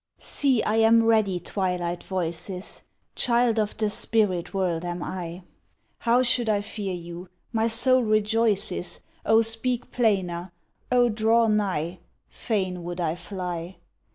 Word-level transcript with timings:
See, 0.17 0.63
I 0.63 0.77
am 0.77 1.03
ready, 1.03 1.39
Twilight 1.39 2.03
voices! 2.03 2.81
Child 3.13 3.59
of 3.59 3.77
the 3.77 3.87
spirit 3.91 4.51
world 4.51 4.83
am 4.83 5.03
I; 5.03 5.43
How 5.99 6.23
should 6.23 6.49
I 6.49 6.61
fear 6.61 6.95
you? 6.95 7.29
my 7.53 7.67
soul 7.67 8.01
rejoices, 8.01 9.01
O 9.27 9.43
speak 9.43 9.91
plainer! 9.91 10.51
O 10.91 11.07
draw 11.07 11.45
nigh! 11.47 11.99
Fain 12.31 12.81
would 12.83 12.99
I 12.99 13.13
fly! 13.13 13.75